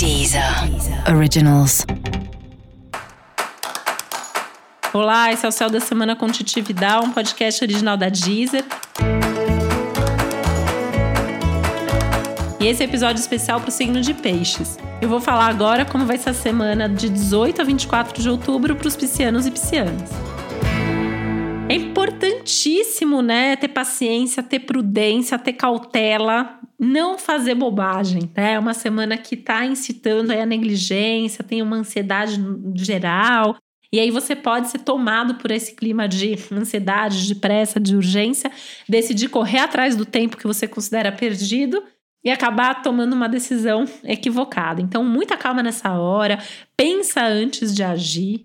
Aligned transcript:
Deezer 0.00 0.42
Originals. 1.14 1.84
Olá, 4.94 5.30
esse 5.30 5.44
é 5.44 5.48
o 5.50 5.52
Céu 5.52 5.68
da 5.68 5.78
Semana 5.78 6.16
com 6.16 6.26
Titi 6.28 6.62
Vidal, 6.62 7.04
um 7.04 7.12
podcast 7.12 7.62
original 7.62 7.98
da 7.98 8.08
Deezer. 8.08 8.64
E 12.58 12.66
esse 12.66 12.82
é 12.82 12.86
episódio 12.86 13.20
especial 13.20 13.60
para 13.60 13.68
o 13.68 13.70
signo 13.70 14.00
de 14.00 14.14
Peixes. 14.14 14.78
Eu 15.02 15.08
vou 15.10 15.20
falar 15.20 15.48
agora 15.48 15.84
como 15.84 16.06
vai 16.06 16.16
ser 16.16 16.30
a 16.30 16.34
semana 16.34 16.88
de 16.88 17.10
18 17.10 17.60
a 17.60 17.64
24 17.66 18.22
de 18.22 18.30
outubro 18.30 18.74
para 18.74 18.88
os 18.88 18.96
piscianos 18.96 19.46
e 19.46 19.50
piscianas. 19.50 20.29
É 21.70 21.74
importantíssimo, 21.74 23.22
né, 23.22 23.54
ter 23.54 23.68
paciência, 23.68 24.42
ter 24.42 24.58
prudência, 24.58 25.38
ter 25.38 25.52
cautela, 25.52 26.58
não 26.76 27.16
fazer 27.16 27.54
bobagem, 27.54 28.28
né? 28.36 28.54
É 28.54 28.58
uma 28.58 28.74
semana 28.74 29.16
que 29.16 29.36
está 29.36 29.64
incitando 29.64 30.32
a 30.32 30.44
negligência, 30.44 31.44
tem 31.44 31.62
uma 31.62 31.76
ansiedade 31.76 32.42
geral. 32.74 33.54
E 33.92 34.00
aí 34.00 34.10
você 34.10 34.34
pode 34.34 34.68
ser 34.68 34.80
tomado 34.80 35.36
por 35.36 35.52
esse 35.52 35.72
clima 35.76 36.08
de 36.08 36.36
ansiedade, 36.50 37.24
de 37.24 37.36
pressa, 37.36 37.78
de 37.78 37.94
urgência, 37.94 38.50
decidir 38.88 39.28
correr 39.28 39.60
atrás 39.60 39.94
do 39.94 40.04
tempo 40.04 40.36
que 40.36 40.48
você 40.48 40.66
considera 40.66 41.12
perdido 41.12 41.80
e 42.24 42.30
acabar 42.32 42.82
tomando 42.82 43.12
uma 43.12 43.28
decisão 43.28 43.84
equivocada. 44.02 44.82
Então, 44.82 45.04
muita 45.04 45.36
calma 45.36 45.62
nessa 45.62 45.92
hora, 45.92 46.40
pensa 46.76 47.24
antes 47.24 47.72
de 47.72 47.84
agir. 47.84 48.42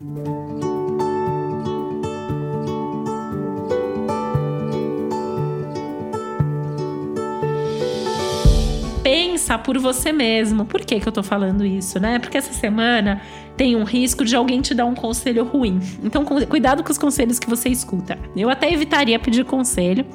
Pensa 9.15 9.57
por 9.57 9.77
você 9.77 10.11
mesmo. 10.11 10.65
Por 10.65 10.81
que, 10.81 10.99
que 10.99 11.07
eu 11.07 11.11
tô 11.11 11.23
falando 11.23 11.65
isso, 11.65 12.01
né? 12.01 12.19
Porque 12.19 12.37
essa 12.37 12.51
semana 12.51 13.21
tem 13.55 13.73
um 13.73 13.85
risco 13.85 14.25
de 14.25 14.35
alguém 14.35 14.59
te 14.59 14.73
dar 14.73 14.85
um 14.85 14.93
conselho 14.93 15.45
ruim. 15.45 15.79
Então, 16.03 16.25
cuidado 16.25 16.83
com 16.83 16.91
os 16.91 16.97
conselhos 16.97 17.39
que 17.39 17.49
você 17.49 17.69
escuta. 17.69 18.19
Eu 18.35 18.49
até 18.49 18.69
evitaria 18.69 19.17
pedir 19.17 19.45
conselho 19.45 20.05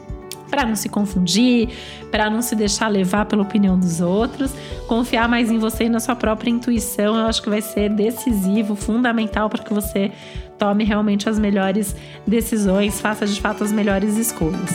para 0.50 0.66
não 0.66 0.76
se 0.76 0.90
confundir, 0.90 1.70
para 2.10 2.28
não 2.28 2.42
se 2.42 2.54
deixar 2.54 2.88
levar 2.88 3.24
pela 3.24 3.40
opinião 3.40 3.78
dos 3.78 4.02
outros, 4.02 4.52
confiar 4.86 5.26
mais 5.26 5.50
em 5.50 5.58
você 5.58 5.84
e 5.84 5.88
na 5.88 6.00
sua 6.00 6.14
própria 6.14 6.50
intuição, 6.50 7.16
eu 7.16 7.26
acho 7.26 7.40
que 7.40 7.48
vai 7.48 7.62
ser 7.62 7.88
decisivo, 7.88 8.74
fundamental 8.74 9.48
para 9.48 9.62
que 9.62 9.72
você 9.72 10.10
tome 10.58 10.84
realmente 10.84 11.26
as 11.26 11.38
melhores 11.38 11.94
decisões, 12.26 13.00
faça 13.00 13.26
de 13.26 13.40
fato 13.40 13.62
as 13.62 13.70
melhores 13.70 14.18
escolhas 14.18 14.74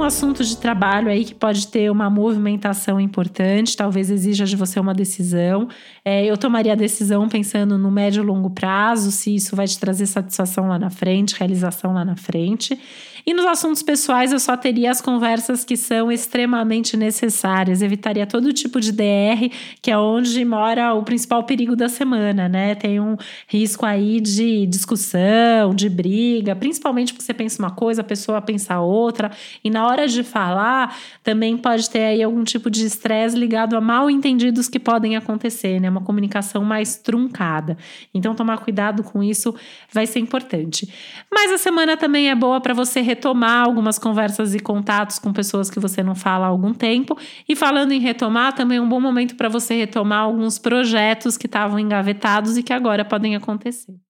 algum 0.00 0.06
assunto 0.06 0.42
de 0.42 0.56
trabalho 0.56 1.10
aí 1.10 1.26
que 1.26 1.34
pode 1.34 1.66
ter 1.66 1.90
uma 1.90 2.08
movimentação 2.08 2.98
importante, 2.98 3.76
talvez 3.76 4.08
exija 4.10 4.46
de 4.46 4.56
você 4.56 4.80
uma 4.80 4.94
decisão. 4.94 5.68
É, 6.02 6.24
eu 6.24 6.38
tomaria 6.38 6.72
a 6.72 6.76
decisão 6.76 7.28
pensando 7.28 7.76
no 7.76 7.90
médio 7.90 8.22
e 8.22 8.26
longo 8.26 8.48
prazo, 8.48 9.10
se 9.10 9.34
isso 9.34 9.54
vai 9.54 9.66
te 9.66 9.78
trazer 9.78 10.06
satisfação 10.06 10.68
lá 10.68 10.78
na 10.78 10.88
frente, 10.88 11.34
realização 11.38 11.92
lá 11.92 12.02
na 12.02 12.16
frente. 12.16 12.78
E 13.26 13.34
nos 13.34 13.44
assuntos 13.46 13.82
pessoais, 13.82 14.32
eu 14.32 14.40
só 14.40 14.56
teria 14.56 14.90
as 14.90 15.00
conversas 15.00 15.64
que 15.64 15.76
são 15.76 16.10
extremamente 16.10 16.96
necessárias. 16.96 17.82
Evitaria 17.82 18.26
todo 18.26 18.52
tipo 18.52 18.80
de 18.80 18.92
DR, 18.92 19.50
que 19.82 19.90
é 19.90 19.98
onde 19.98 20.44
mora 20.44 20.94
o 20.94 21.02
principal 21.02 21.44
perigo 21.44 21.76
da 21.76 21.88
semana, 21.88 22.48
né? 22.48 22.74
Tem 22.74 23.00
um 23.00 23.16
risco 23.46 23.84
aí 23.84 24.20
de 24.20 24.66
discussão, 24.66 25.74
de 25.74 25.88
briga, 25.88 26.56
principalmente 26.56 27.12
porque 27.12 27.24
você 27.24 27.34
pensa 27.34 27.62
uma 27.62 27.70
coisa, 27.70 28.00
a 28.00 28.04
pessoa 28.04 28.40
pensa 28.40 28.80
outra. 28.80 29.30
E 29.62 29.70
na 29.70 29.86
hora 29.86 29.89
de 29.96 30.22
falar, 30.22 30.96
também 31.22 31.56
pode 31.56 31.88
ter 31.90 32.04
aí 32.04 32.22
algum 32.22 32.44
tipo 32.44 32.70
de 32.70 32.84
estresse 32.84 33.36
ligado 33.36 33.76
a 33.76 33.80
mal 33.80 34.10
entendidos 34.10 34.68
que 34.68 34.78
podem 34.78 35.16
acontecer, 35.16 35.80
né? 35.80 35.90
Uma 35.90 36.00
comunicação 36.00 36.64
mais 36.64 36.96
truncada. 36.96 37.76
Então, 38.14 38.34
tomar 38.34 38.58
cuidado 38.58 39.02
com 39.02 39.22
isso 39.22 39.54
vai 39.92 40.06
ser 40.06 40.20
importante. 40.20 40.92
Mas 41.32 41.52
a 41.52 41.58
semana 41.58 41.96
também 41.96 42.30
é 42.30 42.34
boa 42.34 42.60
para 42.60 42.74
você 42.74 43.00
retomar 43.00 43.64
algumas 43.64 43.98
conversas 43.98 44.54
e 44.54 44.60
contatos 44.60 45.18
com 45.18 45.32
pessoas 45.32 45.70
que 45.70 45.80
você 45.80 46.02
não 46.02 46.14
fala 46.14 46.46
há 46.46 46.48
algum 46.48 46.72
tempo. 46.72 47.16
E 47.48 47.54
falando 47.54 47.92
em 47.92 48.00
retomar, 48.00 48.54
também 48.54 48.78
é 48.78 48.80
um 48.80 48.88
bom 48.88 49.00
momento 49.00 49.36
para 49.36 49.48
você 49.48 49.74
retomar 49.74 50.20
alguns 50.20 50.58
projetos 50.58 51.36
que 51.36 51.46
estavam 51.46 51.78
engavetados 51.78 52.56
e 52.56 52.62
que 52.62 52.72
agora 52.72 53.04
podem 53.04 53.36
acontecer. 53.36 54.09